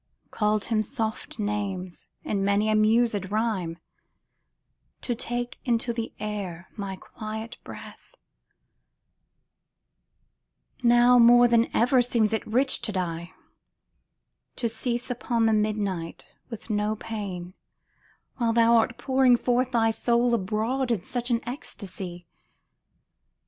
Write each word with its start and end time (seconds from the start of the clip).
Called 0.31 0.65
him 0.65 0.81
soft 0.81 1.37
names 1.37 2.07
in 2.23 2.43
many 2.43 2.69
a 2.69 2.75
mused 2.75 3.29
rhyme, 3.29 3.77
To 5.01 5.13
take 5.13 5.59
into 5.63 5.93
the 5.93 6.11
air 6.19 6.69
my 6.75 6.95
quiet 6.95 7.59
breath; 7.63 8.15
Now 10.81 11.19
more 11.19 11.47
than 11.47 11.67
ever 11.71 12.01
seems 12.01 12.33
it 12.33 12.47
rich 12.47 12.81
to 12.81 12.91
die, 12.91 13.33
To 14.55 14.67
cease 14.67 15.11
upon 15.11 15.45
the 15.45 15.53
midnight 15.53 16.25
with 16.49 16.71
no 16.71 16.95
pain, 16.95 17.53
While 18.37 18.53
thou 18.53 18.77
art 18.77 18.97
pouring 18.97 19.37
forth 19.37 19.69
thy 19.71 19.91
soul 19.91 20.33
abroad 20.33 20.89
In 20.89 21.03
such 21.03 21.29
an 21.29 21.47
ecstasy 21.47 22.25